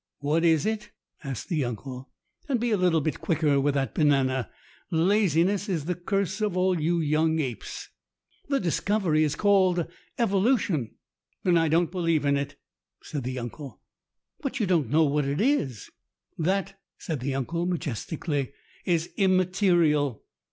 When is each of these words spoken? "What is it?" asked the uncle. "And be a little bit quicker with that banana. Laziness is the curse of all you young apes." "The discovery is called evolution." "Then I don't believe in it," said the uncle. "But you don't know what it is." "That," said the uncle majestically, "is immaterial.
"What 0.17 0.43
is 0.43 0.65
it?" 0.65 0.89
asked 1.23 1.47
the 1.49 1.63
uncle. 1.63 2.09
"And 2.49 2.59
be 2.59 2.71
a 2.71 2.75
little 2.77 3.01
bit 3.01 3.21
quicker 3.21 3.59
with 3.61 3.75
that 3.75 3.93
banana. 3.93 4.49
Laziness 4.89 5.69
is 5.69 5.85
the 5.85 5.93
curse 5.93 6.41
of 6.41 6.57
all 6.57 6.81
you 6.81 6.99
young 6.99 7.37
apes." 7.37 7.89
"The 8.49 8.59
discovery 8.59 9.23
is 9.23 9.35
called 9.35 9.85
evolution." 10.17 10.95
"Then 11.43 11.55
I 11.55 11.67
don't 11.67 11.91
believe 11.91 12.25
in 12.25 12.35
it," 12.35 12.55
said 13.03 13.23
the 13.23 13.37
uncle. 13.37 13.79
"But 14.41 14.59
you 14.59 14.65
don't 14.65 14.89
know 14.89 15.03
what 15.03 15.25
it 15.25 15.39
is." 15.39 15.91
"That," 16.35 16.79
said 16.97 17.19
the 17.19 17.35
uncle 17.35 17.67
majestically, 17.67 18.53
"is 18.85 19.11
immaterial. 19.17 20.23